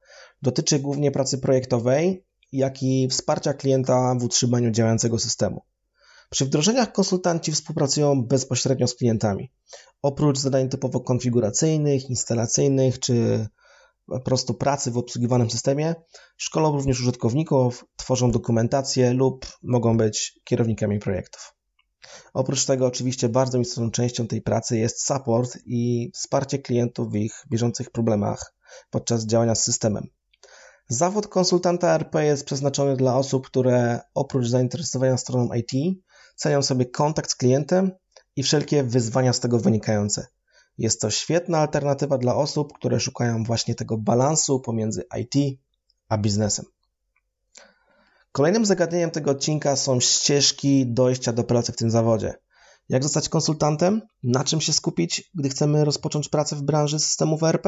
Dotyczy 0.43 0.79
głównie 0.79 1.11
pracy 1.11 1.39
projektowej, 1.39 2.27
jak 2.53 2.83
i 2.83 3.09
wsparcia 3.09 3.55
klienta 3.55 4.15
w 4.19 4.25
utrzymaniu 4.25 4.71
działającego 4.71 5.19
systemu. 5.19 5.63
Przy 6.35 6.45
wdrożeniach 6.45 6.93
konsultanci 6.93 7.53
współpracują 7.53 8.23
bezpośrednio 8.23 8.87
z 8.87 8.95
klientami. 8.95 9.53
Oprócz 10.03 10.39
zadań 10.39 10.69
typowo 10.69 11.01
konfiguracyjnych, 11.01 12.11
instalacyjnych 12.11 12.99
czy 12.99 13.47
po 14.07 14.21
prostu 14.21 14.55
pracy 14.55 14.91
w 14.91 14.99
obsługiwanym 14.99 15.51
systemie, 15.51 15.95
szkolą 16.37 16.73
również 16.73 17.01
użytkowników, 17.01 17.85
tworzą 17.97 18.31
dokumentację 18.31 19.13
lub 19.13 19.47
mogą 19.63 19.97
być 19.97 20.41
kierownikami 20.45 20.99
projektów. 20.99 21.55
Oprócz 22.33 22.65
tego, 22.65 22.87
oczywiście, 22.87 23.29
bardzo 23.29 23.59
istotną 23.59 23.91
częścią 23.91 24.27
tej 24.27 24.43
pracy 24.43 24.79
jest 24.79 25.07
support 25.07 25.59
i 25.67 26.11
wsparcie 26.15 26.59
klientów 26.59 27.13
w 27.13 27.15
ich 27.15 27.45
bieżących 27.51 27.91
problemach 27.91 28.55
podczas 28.91 29.27
działania 29.27 29.55
z 29.55 29.65
systemem. 29.65 30.07
Zawód 30.89 31.29
konsultanta 31.29 31.95
RP 31.95 32.25
jest 32.25 32.45
przeznaczony 32.45 32.97
dla 32.97 33.17
osób, 33.17 33.47
które 33.47 34.01
oprócz 34.15 34.47
zainteresowania 34.47 35.17
stroną 35.17 35.49
IT 35.55 36.03
cenią 36.35 36.63
sobie 36.63 36.87
kontakt 36.87 37.31
z 37.31 37.35
klientem 37.35 37.93
i 38.37 38.43
wszelkie 38.43 38.83
wyzwania 38.83 39.33
z 39.33 39.41
tego 39.41 39.59
wynikające. 39.59 40.27
Jest 40.79 41.01
to 41.01 41.11
świetna 41.11 41.59
alternatywa 41.59 42.19
dla 42.19 42.37
osób, 42.37 42.73
które 42.73 43.01
szukają 43.01 43.45
właśnie 43.45 43.75
tego 43.75 43.99
balansu 43.99 44.61
pomiędzy 44.61 45.05
IT 45.21 45.61
a 46.09 46.19
biznesem. 46.19 46.65
Kolejnym 48.33 48.67
zagadnieniem 48.67 49.11
tego 49.11 49.31
odcinka 49.31 49.77
są 49.77 50.01
ścieżki 50.01 50.87
dojścia 50.87 51.33
do 51.33 51.45
pracy 51.45 51.73
w 51.73 51.77
tym 51.77 51.91
zawodzie. 51.91 52.35
Jak 52.89 53.03
zostać 53.03 53.29
konsultantem? 53.29 54.03
Na 54.23 54.45
czym 54.45 54.61
się 54.61 54.73
skupić, 54.73 55.31
gdy 55.35 55.49
chcemy 55.49 55.85
rozpocząć 55.85 56.29
pracę 56.29 56.57
w 56.57 56.63
branży 56.63 56.99
systemów 56.99 57.43
ERP? 57.43 57.67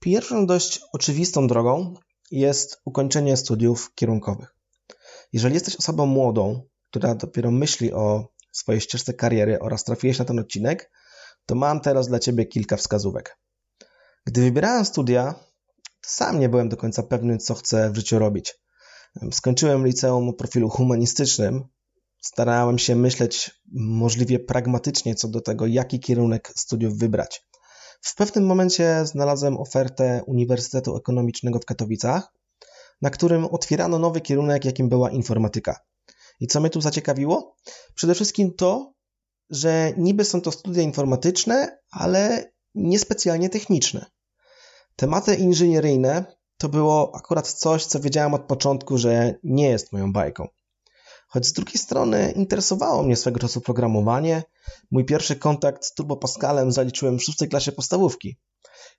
Pierwszą 0.00 0.46
dość 0.46 0.80
oczywistą 0.92 1.46
drogą 1.46 1.94
jest 2.30 2.80
ukończenie 2.84 3.36
studiów 3.36 3.94
kierunkowych. 3.94 4.54
Jeżeli 5.32 5.54
jesteś 5.54 5.76
osobą 5.76 6.06
młodą, 6.06 6.62
która 6.90 7.14
dopiero 7.14 7.50
myśli 7.50 7.92
o 7.92 8.28
swojej 8.52 8.80
ścieżce 8.80 9.14
kariery 9.14 9.58
oraz 9.60 9.84
trafiłeś 9.84 10.18
na 10.18 10.24
ten 10.24 10.38
odcinek, 10.38 10.90
to 11.46 11.54
mam 11.54 11.80
teraz 11.80 12.08
dla 12.08 12.18
Ciebie 12.18 12.46
kilka 12.46 12.76
wskazówek. 12.76 13.38
Gdy 14.26 14.40
wybierałem 14.40 14.84
studia, 14.84 15.34
sam 16.02 16.40
nie 16.40 16.48
byłem 16.48 16.68
do 16.68 16.76
końca 16.76 17.02
pewny, 17.02 17.38
co 17.38 17.54
chcę 17.54 17.90
w 17.90 17.96
życiu 17.96 18.18
robić. 18.18 18.54
Skończyłem 19.32 19.86
liceum 19.86 20.28
o 20.28 20.32
profilu 20.32 20.68
humanistycznym. 20.68 21.64
Starałem 22.22 22.78
się 22.78 22.96
myśleć 22.96 23.50
możliwie 23.72 24.38
pragmatycznie 24.38 25.14
co 25.14 25.28
do 25.28 25.40
tego, 25.40 25.66
jaki 25.66 26.00
kierunek 26.00 26.52
studiów 26.56 26.98
wybrać. 26.98 27.46
W 28.00 28.14
pewnym 28.14 28.46
momencie 28.46 29.06
znalazłem 29.06 29.58
ofertę 29.58 30.22
Uniwersytetu 30.26 30.96
Ekonomicznego 30.96 31.58
w 31.58 31.64
Katowicach, 31.64 32.32
na 33.02 33.10
którym 33.10 33.44
otwierano 33.44 33.98
nowy 33.98 34.20
kierunek, 34.20 34.64
jakim 34.64 34.88
była 34.88 35.10
informatyka. 35.10 35.80
I 36.40 36.46
co 36.46 36.60
mnie 36.60 36.70
tu 36.70 36.80
zaciekawiło? 36.80 37.56
Przede 37.94 38.14
wszystkim 38.14 38.54
to, 38.54 38.92
że 39.50 39.92
niby 39.96 40.24
są 40.24 40.40
to 40.40 40.52
studia 40.52 40.82
informatyczne, 40.82 41.78
ale 41.90 42.52
niespecjalnie 42.74 43.50
techniczne. 43.50 44.06
Tematy 44.96 45.34
inżynieryjne 45.34 46.36
to 46.58 46.68
było 46.68 47.12
akurat 47.14 47.52
coś, 47.52 47.84
co 47.84 48.00
wiedziałem 48.00 48.34
od 48.34 48.42
początku, 48.42 48.98
że 48.98 49.34
nie 49.42 49.68
jest 49.68 49.92
moją 49.92 50.12
bajką. 50.12 50.48
Choć 51.28 51.46
z 51.46 51.52
drugiej 51.52 51.78
strony 51.78 52.32
interesowało 52.36 53.02
mnie 53.02 53.16
swego 53.16 53.40
czasu 53.40 53.60
programowanie, 53.60 54.42
mój 54.90 55.04
pierwszy 55.04 55.36
kontakt 55.36 55.84
z 55.84 55.94
Turbo 55.94 56.16
Pascalem 56.16 56.72
zaliczyłem 56.72 57.18
w 57.18 57.22
szóstej 57.22 57.48
klasie 57.48 57.72
podstawówki. 57.72 58.36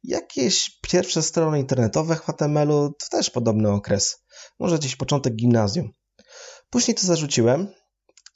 Jakieś 0.03 0.79
pierwsze 0.81 1.21
strony 1.21 1.59
internetowe 1.59 2.15
w 2.15 2.19
HTML-u 2.19 2.89
to 2.89 3.05
też 3.11 3.29
podobny 3.29 3.71
okres, 3.71 4.23
może 4.59 4.77
gdzieś 4.77 4.95
początek 4.95 5.35
gimnazjum. 5.35 5.91
Później 6.69 6.95
to 6.95 7.07
zarzuciłem, 7.07 7.67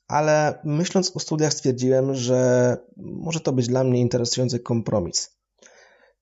ale 0.07 0.59
myśląc 0.63 1.15
o 1.15 1.19
studiach 1.19 1.53
stwierdziłem, 1.53 2.15
że 2.15 2.77
może 2.97 3.39
to 3.39 3.51
być 3.53 3.67
dla 3.67 3.83
mnie 3.83 4.01
interesujący 4.01 4.59
kompromis. 4.59 5.29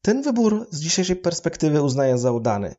Ten 0.01 0.21
wybór 0.21 0.67
z 0.71 0.79
dzisiejszej 0.79 1.15
perspektywy 1.15 1.81
uznaję 1.81 2.17
za 2.17 2.31
udany. 2.31 2.75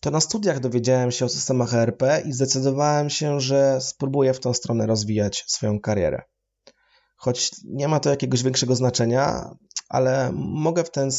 To 0.00 0.10
na 0.10 0.20
studiach 0.20 0.60
dowiedziałem 0.60 1.10
się 1.10 1.24
o 1.24 1.28
systemach 1.28 1.74
ERP 1.74 2.02
i 2.24 2.32
zdecydowałem 2.32 3.10
się, 3.10 3.40
że 3.40 3.80
spróbuję 3.80 4.34
w 4.34 4.40
tą 4.40 4.54
stronę 4.54 4.86
rozwijać 4.86 5.44
swoją 5.46 5.80
karierę. 5.80 6.22
Choć 7.16 7.50
nie 7.64 7.88
ma 7.88 8.00
to 8.00 8.10
jakiegoś 8.10 8.42
większego 8.42 8.74
znaczenia, 8.74 9.50
ale 9.88 10.32
mogę 10.34 10.84
w 10.84 10.90
ten 10.90 11.10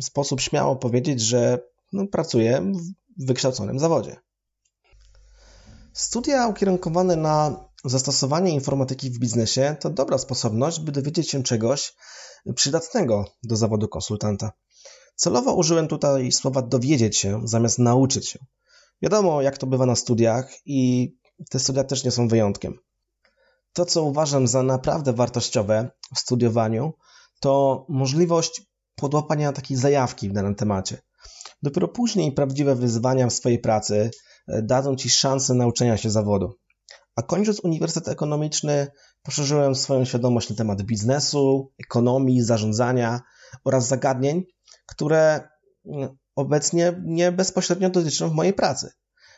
sposób 0.00 0.40
śmiało 0.40 0.76
powiedzieć, 0.76 1.20
że 1.20 1.58
no, 1.92 2.06
pracuję 2.06 2.72
w 3.18 3.26
wykształconym 3.26 3.78
zawodzie. 3.78 4.16
Studia 5.96 6.46
ukierunkowane 6.48 7.16
na 7.16 7.64
zastosowanie 7.84 8.52
informatyki 8.52 9.10
w 9.10 9.18
biznesie 9.18 9.76
to 9.80 9.90
dobra 9.90 10.18
sposobność, 10.18 10.80
by 10.80 10.92
dowiedzieć 10.92 11.30
się 11.30 11.42
czegoś 11.42 11.94
przydatnego 12.54 13.24
do 13.42 13.56
zawodu 13.56 13.88
konsultanta. 13.88 14.52
Celowo 15.14 15.54
użyłem 15.54 15.88
tutaj 15.88 16.32
słowa 16.32 16.62
dowiedzieć 16.62 17.18
się 17.18 17.40
zamiast 17.44 17.78
nauczyć 17.78 18.28
się. 18.28 18.38
Wiadomo, 19.02 19.42
jak 19.42 19.58
to 19.58 19.66
bywa 19.66 19.86
na 19.86 19.96
studiach 19.96 20.50
i 20.66 21.10
te 21.50 21.58
studia 21.58 21.84
też 21.84 22.04
nie 22.04 22.10
są 22.10 22.28
wyjątkiem. 22.28 22.78
To, 23.72 23.84
co 23.84 24.02
uważam 24.02 24.46
za 24.46 24.62
naprawdę 24.62 25.12
wartościowe 25.12 25.90
w 26.14 26.18
studiowaniu, 26.18 26.92
to 27.40 27.84
możliwość 27.88 28.62
podłapania 28.94 29.52
takiej 29.52 29.76
zajawki 29.76 30.28
w 30.28 30.32
danym 30.32 30.54
temacie. 30.54 31.02
Dopiero 31.62 31.88
później 31.88 32.32
prawdziwe 32.32 32.74
wyzwania 32.74 33.26
w 33.26 33.32
swojej 33.32 33.58
pracy 33.58 34.10
dadzą 34.48 34.96
Ci 34.96 35.10
szansę 35.10 35.54
nauczenia 35.54 35.96
się 35.96 36.10
zawodu. 36.10 36.54
A 37.16 37.22
kończąc 37.22 37.60
Uniwersytet 37.60 38.08
Ekonomiczny, 38.08 38.86
poszerzyłem 39.22 39.74
swoją 39.74 40.04
świadomość 40.04 40.50
na 40.50 40.56
temat 40.56 40.82
biznesu, 40.82 41.72
ekonomii, 41.78 42.42
zarządzania 42.42 43.20
oraz 43.64 43.88
zagadnień, 43.88 44.42
które 44.86 45.48
mm, 45.86 46.16
obecnie 46.36 47.02
nie 47.04 47.32
bezpośrednio 47.32 47.90
dotyczą 47.90 48.34
mojej 48.34 48.52
pracy. 48.52 48.90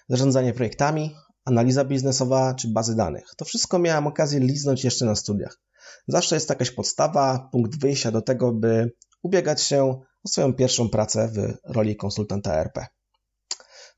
Zarządzanie 0.09 0.53
projektami, 0.53 1.15
analiza 1.45 1.85
biznesowa 1.85 2.55
czy 2.55 2.69
bazy 2.69 2.97
danych. 2.97 3.25
To 3.37 3.45
wszystko 3.45 3.79
miałem 3.79 4.07
okazję 4.07 4.41
liznąć 4.41 4.85
jeszcze 4.85 5.05
na 5.05 5.15
studiach. 5.15 5.61
Zawsze 6.09 6.35
jest 6.35 6.49
jakaś 6.49 6.71
podstawa, 6.71 7.49
punkt 7.53 7.81
wyjścia 7.81 8.11
do 8.11 8.23
tego, 8.23 8.53
by 8.53 8.93
ubiegać 9.23 9.63
się 9.63 9.85
o 10.25 10.29
swoją 10.29 10.55
pierwszą 10.55 10.89
pracę 10.89 11.29
w 11.29 11.59
roli 11.75 11.97
konsultanta 11.97 12.55
RP. 12.55 12.87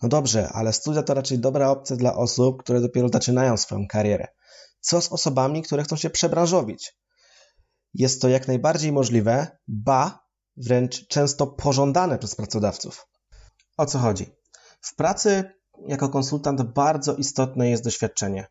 No 0.02 0.08
dobrze, 0.08 0.48
ale 0.48 0.72
studia 0.72 1.02
to 1.02 1.14
raczej 1.14 1.38
dobra 1.38 1.70
opcja 1.70 1.96
dla 1.96 2.16
osób, 2.16 2.62
które 2.62 2.80
dopiero 2.80 3.08
zaczynają 3.08 3.56
swoją 3.56 3.88
karierę. 3.88 4.28
Co 4.80 5.00
z 5.00 5.12
osobami, 5.12 5.62
które 5.62 5.82
chcą 5.82 5.96
się 5.96 6.10
przebranżowić? 6.10 6.96
Jest 7.94 8.22
to 8.22 8.28
jak 8.28 8.48
najbardziej 8.48 8.92
możliwe, 8.92 9.58
ba, 9.68 10.26
wręcz 10.56 11.06
często 11.06 11.46
pożądane 11.46 12.18
przez 12.18 12.34
pracodawców. 12.34 13.06
O 13.76 13.86
co 13.86 13.98
chodzi? 13.98 14.26
W 14.80 14.94
pracy 14.94 15.44
jako 15.86 16.08
konsultant 16.08 16.62
bardzo 16.62 17.14
istotne 17.16 17.70
jest 17.70 17.84
doświadczenie. 17.84 18.46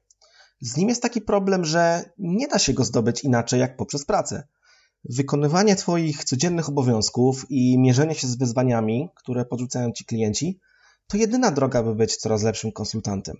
Z 0.61 0.77
nim 0.77 0.89
jest 0.89 1.01
taki 1.01 1.21
problem, 1.21 1.65
że 1.65 2.09
nie 2.17 2.47
da 2.47 2.59
się 2.59 2.73
go 2.73 2.85
zdobyć 2.85 3.23
inaczej 3.23 3.59
jak 3.59 3.77
poprzez 3.77 4.05
pracę. 4.05 4.47
Wykonywanie 5.03 5.75
Twoich 5.75 6.23
codziennych 6.23 6.69
obowiązków 6.69 7.45
i 7.49 7.79
mierzenie 7.79 8.15
się 8.15 8.27
z 8.27 8.37
wyzwaniami, 8.37 9.09
które 9.15 9.45
podrzucają 9.45 9.91
Ci 9.91 10.05
klienci, 10.05 10.59
to 11.09 11.17
jedyna 11.17 11.51
droga, 11.51 11.83
by 11.83 11.95
być 11.95 12.17
coraz 12.17 12.43
lepszym 12.43 12.71
konsultantem. 12.71 13.35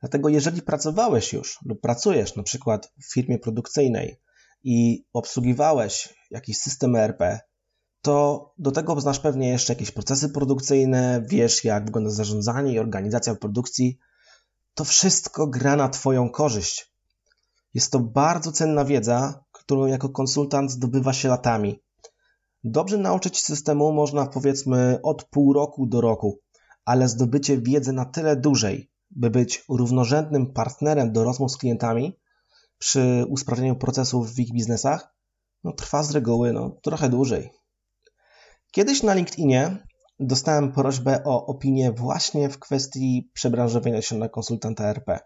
Dlatego 0.00 0.28
jeżeli 0.28 0.62
pracowałeś 0.62 1.32
już 1.32 1.58
lub 1.64 1.80
pracujesz 1.80 2.36
na 2.36 2.42
przykład 2.42 2.92
w 3.02 3.12
firmie 3.12 3.38
produkcyjnej 3.38 4.20
i 4.64 5.04
obsługiwałeś 5.12 6.14
jakiś 6.30 6.58
system 6.58 6.96
ERP, 6.96 7.40
to 8.02 8.44
do 8.58 8.70
tego 8.70 9.00
znasz 9.00 9.18
pewnie 9.18 9.48
jeszcze 9.48 9.72
jakieś 9.72 9.90
procesy 9.90 10.28
produkcyjne, 10.28 11.22
wiesz 11.26 11.64
jak 11.64 11.84
wygląda 11.84 12.10
zarządzanie 12.10 12.72
i 12.72 12.78
organizacja 12.78 13.34
produkcji. 13.34 13.98
To 14.74 14.84
wszystko 14.84 15.46
gra 15.46 15.76
na 15.76 15.88
Twoją 15.88 16.30
korzyść. 16.30 16.92
Jest 17.74 17.92
to 17.92 18.00
bardzo 18.00 18.52
cenna 18.52 18.84
wiedza, 18.84 19.44
którą 19.52 19.86
jako 19.86 20.08
konsultant 20.08 20.70
zdobywa 20.70 21.12
się 21.12 21.28
latami. 21.28 21.82
Dobrze 22.64 22.98
nauczyć 22.98 23.40
systemu 23.40 23.92
można 23.92 24.26
powiedzmy 24.26 24.98
od 25.02 25.24
pół 25.24 25.52
roku 25.52 25.86
do 25.86 26.00
roku, 26.00 26.38
ale 26.84 27.08
zdobycie 27.08 27.58
wiedzy 27.58 27.92
na 27.92 28.04
tyle 28.04 28.36
dużej, 28.36 28.90
by 29.10 29.30
być 29.30 29.64
równorzędnym 29.68 30.52
partnerem 30.52 31.12
do 31.12 31.24
rozmów 31.24 31.52
z 31.52 31.56
klientami 31.56 32.20
przy 32.78 33.24
usprawnieniu 33.28 33.76
procesów 33.76 34.34
w 34.34 34.38
ich 34.38 34.52
biznesach, 34.52 35.14
no, 35.64 35.72
trwa 35.72 36.02
z 36.02 36.10
reguły 36.10 36.52
no, 36.52 36.78
trochę 36.82 37.08
dłużej. 37.08 37.50
Kiedyś 38.70 39.02
na 39.02 39.14
LinkedInie 39.14 39.86
dostałem 40.20 40.72
prośbę 40.72 41.24
o 41.24 41.46
opinię 41.46 41.92
właśnie 41.92 42.48
w 42.48 42.58
kwestii 42.58 43.30
przebranżowienia 43.34 44.02
się 44.02 44.16
na 44.16 44.28
konsultanta 44.28 44.84
RP. 44.84 45.18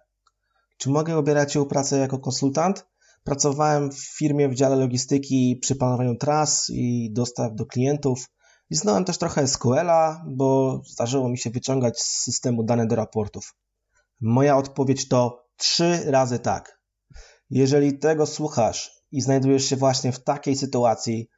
Czy 0.79 0.91
mogę 0.91 1.17
obierać 1.17 1.53
się 1.53 1.67
pracę 1.67 1.99
jako 1.99 2.19
konsultant? 2.19 2.87
Pracowałem 3.25 3.93
w 3.93 3.99
firmie 3.99 4.49
w 4.49 4.55
dziale 4.55 4.77
logistyki 4.77 5.59
przy 5.63 5.77
planowaniu 5.77 6.17
tras 6.17 6.71
i 6.71 7.13
dostaw 7.13 7.55
do 7.55 7.67
klientów. 7.67 8.31
I 8.71 8.77
znałem 8.77 9.05
też 9.05 9.19
trochę 9.19 9.47
SQL-a, 9.49 10.25
bo 10.27 10.81
zdarzyło 10.87 11.29
mi 11.29 11.39
się 11.39 11.51
wyciągać 11.51 12.01
z 12.01 12.23
systemu 12.23 12.65
dane 12.65 12.87
do 12.87 12.97
raportów. 12.97 13.55
Moja 14.21 14.57
odpowiedź 14.57 15.09
to 15.09 15.47
trzy 15.57 16.03
razy 16.07 16.39
tak. 16.39 16.81
Jeżeli 17.51 17.99
tego 17.99 18.27
słuchasz 18.27 19.05
i 19.13 19.21
znajdujesz 19.21 19.65
się 19.65 19.77
właśnie 19.77 20.13
w 20.13 20.25
takiej 20.25 20.57
sytuacji, 20.57 21.29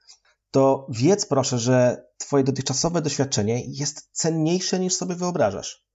to 0.51 0.87
wiedz 0.91 1.27
proszę, 1.27 1.59
że 1.59 2.07
Twoje 2.19 2.45
dotychczasowe 2.45 3.03
doświadczenie 3.03 3.63
jest 3.67 4.09
cenniejsze 4.13 4.79
niż 4.79 4.95
sobie 4.95 5.15
wyobrażasz. 5.15 5.87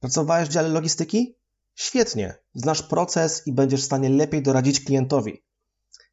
Pracowałeś 0.00 0.48
w 0.48 0.52
dziale 0.52 0.68
logistyki? 0.68 1.36
Świetnie. 1.74 2.34
Znasz 2.54 2.82
proces 2.82 3.46
i 3.46 3.52
będziesz 3.52 3.82
w 3.82 3.84
stanie 3.84 4.08
lepiej 4.08 4.42
doradzić 4.42 4.80
klientowi. 4.80 5.44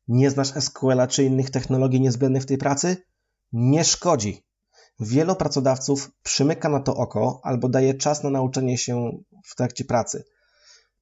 Nie 0.08 0.30
znasz 0.30 0.54
SQL-a 0.60 1.08
czy 1.08 1.24
innych 1.24 1.50
technologii 1.50 2.02
niezbędnych 2.02 2.44
w 2.44 2.46
tej 2.46 2.58
pracy? 2.58 2.98
Nie 3.52 3.84
szkodzi. 3.84 4.45
Wielu 5.00 5.36
pracodawców 5.36 6.12
przymyka 6.24 6.70
na 6.70 6.80
to 6.80 6.96
oko 6.96 7.40
albo 7.44 7.70
daje 7.70 7.94
czas 7.94 8.24
na 8.24 8.30
nauczenie 8.30 8.78
się 8.78 9.12
w 9.46 9.56
trakcie 9.56 9.86
pracy. 9.86 10.24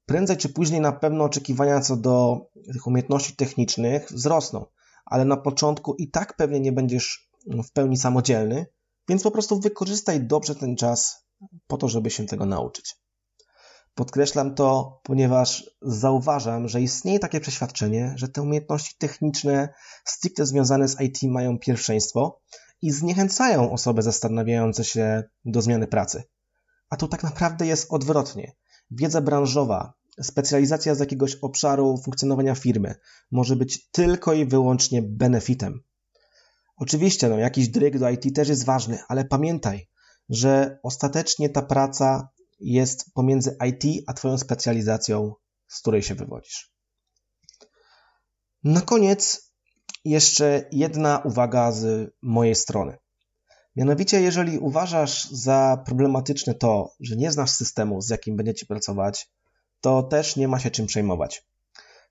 Prędzej 0.05 0.37
czy 0.37 0.49
później 0.49 0.81
na 0.81 0.91
pewno 0.91 1.23
oczekiwania 1.23 1.81
co 1.81 1.97
do 1.97 2.45
tych 2.73 2.87
umiejętności 2.87 3.35
technicznych 3.35 4.11
wzrosną, 4.11 4.65
ale 5.05 5.25
na 5.25 5.37
początku 5.37 5.95
i 5.95 6.11
tak 6.11 6.35
pewnie 6.35 6.59
nie 6.59 6.71
będziesz 6.71 7.29
w 7.47 7.71
pełni 7.71 7.97
samodzielny, 7.97 8.65
więc 9.09 9.23
po 9.23 9.31
prostu 9.31 9.59
wykorzystaj 9.59 10.21
dobrze 10.21 10.55
ten 10.55 10.75
czas 10.75 11.25
po 11.67 11.77
to, 11.77 11.89
żeby 11.89 12.09
się 12.09 12.25
tego 12.25 12.45
nauczyć. 12.45 12.95
Podkreślam 13.95 14.55
to, 14.55 14.99
ponieważ 15.03 15.69
zauważam, 15.81 16.67
że 16.67 16.81
istnieje 16.81 17.19
takie 17.19 17.39
przeświadczenie, 17.39 18.13
że 18.15 18.27
te 18.27 18.41
umiejętności 18.41 18.95
techniczne 18.97 19.73
stricte 20.05 20.45
związane 20.45 20.87
z 20.87 21.01
IT 21.01 21.17
mają 21.23 21.59
pierwszeństwo 21.59 22.41
i 22.83 22.91
zniechęcają 22.91 23.71
osoby 23.71 24.01
zastanawiające 24.01 24.83
się 24.83 25.23
do 25.45 25.61
zmiany 25.61 25.87
pracy. 25.87 26.23
A 26.89 26.97
tu 26.97 27.07
tak 27.07 27.23
naprawdę 27.23 27.67
jest 27.67 27.93
odwrotnie. 27.93 28.55
Wiedza 28.91 29.21
branżowa, 29.21 29.93
specjalizacja 30.21 30.95
z 30.95 30.99
jakiegoś 30.99 31.35
obszaru 31.35 31.97
funkcjonowania 31.97 32.55
firmy 32.55 32.95
może 33.31 33.55
być 33.55 33.89
tylko 33.91 34.33
i 34.33 34.45
wyłącznie 34.45 35.01
benefitem. 35.01 35.83
Oczywiście, 36.75 37.29
no, 37.29 37.37
jakiś 37.37 37.69
dryg 37.69 37.99
do 37.99 38.09
IT 38.09 38.35
też 38.35 38.49
jest 38.49 38.65
ważny, 38.65 38.99
ale 39.07 39.25
pamiętaj, 39.25 39.89
że 40.29 40.79
ostatecznie 40.83 41.49
ta 41.49 41.61
praca 41.61 42.29
jest 42.59 43.13
pomiędzy 43.13 43.57
IT 43.67 44.03
a 44.07 44.13
Twoją 44.13 44.37
specjalizacją, 44.37 45.33
z 45.67 45.79
której 45.79 46.03
się 46.03 46.15
wywodzisz. 46.15 46.73
Na 48.63 48.81
koniec 48.81 49.52
jeszcze 50.05 50.65
jedna 50.71 51.19
uwaga 51.19 51.71
z 51.71 52.13
mojej 52.21 52.55
strony. 52.55 52.97
Mianowicie, 53.75 54.21
jeżeli 54.21 54.59
uważasz 54.59 55.29
za 55.31 55.83
problematyczne 55.85 56.53
to, 56.53 56.93
że 56.99 57.15
nie 57.15 57.31
znasz 57.31 57.51
systemu, 57.51 58.01
z 58.01 58.09
jakim 58.09 58.37
będziecie 58.37 58.65
pracować, 58.65 59.29
to 59.81 60.03
też 60.03 60.35
nie 60.35 60.47
ma 60.47 60.59
się 60.59 60.71
czym 60.71 60.87
przejmować. 60.87 61.47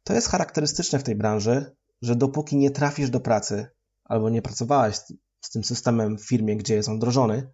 To 0.05 0.15
jest 0.15 0.29
charakterystyczne 0.29 0.99
w 0.99 1.03
tej 1.03 1.15
branży, 1.15 1.77
że 2.03 2.17
dopóki 2.17 2.57
nie 2.57 2.71
trafisz 2.71 3.11
do 3.11 3.21
pracy 3.21 3.67
albo 4.05 4.31
nie 4.31 4.43
pracowałeś 4.43 4.97
z 5.41 5.51
tym 5.51 5.65
systemem 5.65 6.19
w 6.19 6.29
firmie, 6.29 6.57
gdzie 6.57 6.75
jest 6.75 6.89
on 6.89 6.97
wdrożony, 6.97 7.53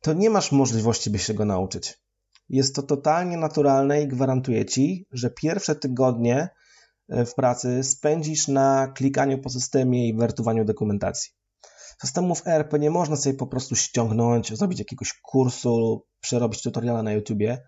to 0.00 0.12
nie 0.12 0.30
masz 0.30 0.52
możliwości, 0.52 1.10
by 1.10 1.18
się 1.18 1.34
go 1.34 1.44
nauczyć. 1.44 1.98
Jest 2.48 2.74
to 2.74 2.82
totalnie 2.82 3.36
naturalne 3.36 4.02
i 4.02 4.08
gwarantuję 4.08 4.66
ci, 4.66 5.06
że 5.12 5.30
pierwsze 5.30 5.74
tygodnie 5.74 6.48
w 7.10 7.34
pracy 7.34 7.84
spędzisz 7.84 8.48
na 8.48 8.92
klikaniu 8.94 9.38
po 9.38 9.50
systemie 9.50 10.08
i 10.08 10.14
wertowaniu 10.14 10.64
dokumentacji. 10.64 11.32
Systemów 12.00 12.46
ERP 12.46 12.78
nie 12.78 12.90
można 12.90 13.16
sobie 13.16 13.34
po 13.34 13.46
prostu 13.46 13.76
ściągnąć, 13.76 14.58
zrobić 14.58 14.78
jakiegoś 14.78 15.12
kursu, 15.22 16.06
przerobić 16.20 16.62
tutoriala 16.62 17.02
na 17.02 17.12
YouTubie. 17.12 17.62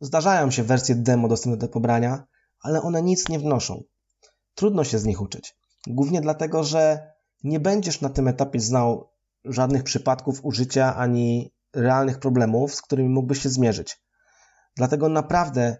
Zdarzają 0.00 0.50
się 0.50 0.62
wersje 0.62 0.94
demo 0.94 1.28
dostępne 1.28 1.56
do 1.56 1.68
pobrania, 1.68 2.24
ale 2.62 2.82
one 2.82 3.02
nic 3.02 3.28
nie 3.28 3.38
wnoszą. 3.38 3.82
Trudno 4.54 4.84
się 4.84 4.98
z 4.98 5.04
nich 5.04 5.20
uczyć. 5.20 5.56
Głównie 5.86 6.20
dlatego, 6.20 6.64
że 6.64 7.12
nie 7.44 7.60
będziesz 7.60 8.00
na 8.00 8.08
tym 8.08 8.28
etapie 8.28 8.60
znał 8.60 9.10
żadnych 9.44 9.82
przypadków 9.82 10.44
użycia 10.44 10.96
ani 10.96 11.54
realnych 11.74 12.18
problemów, 12.18 12.74
z 12.74 12.82
którymi 12.82 13.08
mógłbyś 13.08 13.42
się 13.42 13.48
zmierzyć. 13.48 14.02
Dlatego 14.76 15.08
naprawdę 15.08 15.76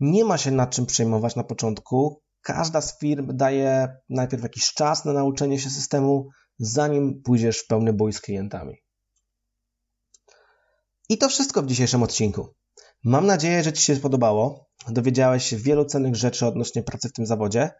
nie 0.00 0.24
ma 0.24 0.38
się 0.38 0.50
nad 0.50 0.70
czym 0.70 0.86
przejmować 0.86 1.36
na 1.36 1.44
początku. 1.44 2.22
Każda 2.46 2.80
z 2.80 2.98
firm 2.98 3.36
daje 3.36 3.96
najpierw 4.08 4.42
jakiś 4.42 4.74
czas 4.74 5.04
na 5.04 5.12
nauczenie 5.12 5.58
się 5.58 5.70
systemu, 5.70 6.28
zanim 6.58 7.22
pójdziesz 7.22 7.58
w 7.58 7.66
pełny 7.66 7.92
bój 7.92 8.12
z 8.12 8.20
klientami. 8.20 8.76
I 11.08 11.18
to 11.18 11.28
wszystko 11.28 11.62
w 11.62 11.66
dzisiejszym 11.66 12.02
odcinku. 12.02 12.54
Mam 13.04 13.26
nadzieję, 13.26 13.62
że 13.62 13.72
Ci 13.72 13.82
się 13.82 13.96
podobało. 13.96 14.66
Dowiedziałeś 14.88 15.44
się 15.44 15.56
wielu 15.56 15.84
cennych 15.84 16.16
rzeczy 16.16 16.46
odnośnie 16.46 16.82
pracy 16.82 17.08
w 17.08 17.12
tym 17.12 17.26
zawodzie, 17.26 17.70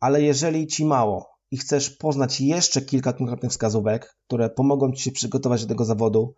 ale 0.00 0.22
jeżeli 0.22 0.66
Ci 0.66 0.84
mało 0.84 1.30
i 1.50 1.58
chcesz 1.58 1.90
poznać 1.90 2.40
jeszcze 2.40 2.82
kilka 2.82 3.12
konkretnych 3.12 3.52
wskazówek, 3.52 4.16
które 4.26 4.50
pomogą 4.50 4.92
Ci 4.92 5.02
się 5.02 5.12
przygotować 5.12 5.62
do 5.62 5.68
tego 5.68 5.84
zawodu, 5.84 6.34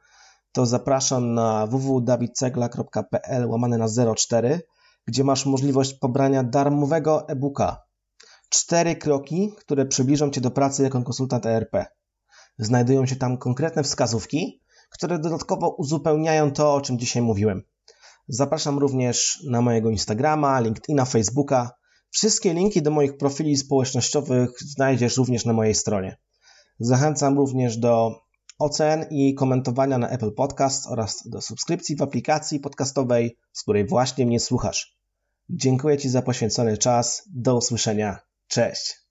to 0.53 0.67
zapraszam 0.67 1.35
na 1.35 1.67
www.dawidcegla.pl 1.67 3.47
łamane 3.47 3.79
na 3.79 3.87
04, 4.17 4.61
gdzie 5.07 5.25
masz 5.25 5.47
możliwość 5.47 5.95
pobrania 5.95 6.43
darmowego 6.43 7.29
e-booka. 7.29 7.83
Cztery 8.49 8.97
kroki, 8.97 9.53
które 9.59 9.87
przybliżą 9.87 10.31
Cię 10.31 10.41
do 10.41 10.51
pracy 10.51 10.83
jako 10.83 11.03
konsultant 11.03 11.47
ERP. 11.47 11.77
Znajdują 12.59 13.07
się 13.07 13.17
tam 13.17 13.39
konkretne 13.39 13.83
wskazówki, 13.83 14.63
które 14.91 15.19
dodatkowo 15.19 15.69
uzupełniają 15.69 16.53
to, 16.53 16.75
o 16.75 16.81
czym 16.81 16.99
dzisiaj 16.99 17.23
mówiłem. 17.23 17.63
Zapraszam 18.29 18.79
również 18.79 19.43
na 19.51 19.61
mojego 19.61 19.91
Instagrama, 19.91 20.61
LinkedIna, 20.61 21.05
Facebooka. 21.05 21.71
Wszystkie 22.11 22.55
linki 22.55 22.83
do 22.83 22.91
moich 22.91 23.17
profili 23.17 23.57
społecznościowych 23.57 24.51
znajdziesz 24.61 25.17
również 25.17 25.45
na 25.45 25.53
mojej 25.53 25.75
stronie. 25.75 26.17
Zachęcam 26.81 27.37
również 27.37 27.77
do 27.77 28.11
ocen 28.59 29.07
i 29.11 29.35
komentowania 29.35 29.99
na 29.99 30.09
Apple 30.09 30.33
Podcast 30.33 30.87
oraz 30.87 31.29
do 31.29 31.41
subskrypcji 31.41 31.97
w 31.97 32.03
aplikacji 32.03 32.61
podcastowej, 32.61 33.37
z 33.53 33.63
której 33.63 33.87
właśnie 33.87 34.27
mnie 34.27 34.41
słuchasz. 34.41 34.97
Dziękuję 35.51 35.99
Ci 35.99 36.09
za 36.09 36.23
poświęcony 36.23 36.79
czas. 36.79 37.23
Do 37.35 37.57
usłyszenia. 37.57 38.19
Cześć. 38.49 39.02